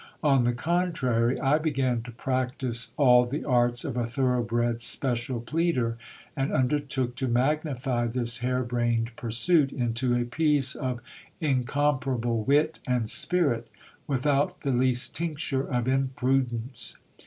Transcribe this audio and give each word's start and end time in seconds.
On 0.23 0.45
the 0.45 0.53
contrary, 0.53 1.39
I 1.39 1.59
began 1.59 2.01
to 2.01 2.11
practise 2.11 2.91
all 2.97 3.27
the 3.27 3.45
arts 3.45 3.85
of 3.85 3.95
a 3.95 4.03
thorough 4.03 4.41
bred 4.41 4.81
special 4.81 5.39
pleader, 5.39 5.95
and 6.35 6.51
under 6.51 6.79
took 6.79 7.13
to 7.17 7.27
magnify 7.27 8.07
this 8.07 8.39
hair 8.39 8.63
brained 8.63 9.15
pursuit 9.15 9.71
into 9.71 10.15
a 10.15 10.25
piece 10.25 10.73
of 10.73 11.01
incomparable 11.39 12.43
wit 12.43 12.79
and 12.87 13.07
spir 13.07 13.57
t, 13.57 13.69
without 14.07 14.61
the 14.61 14.71
least 14.71 15.13
tincture 15.13 15.67
of 15.71 15.87
imprudence. 15.87 16.97